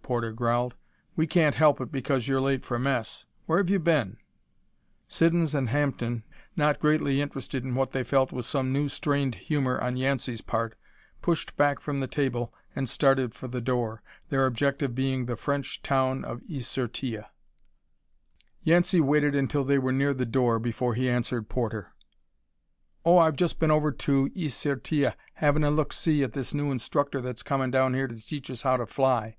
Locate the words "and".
5.54-5.68, 12.74-12.88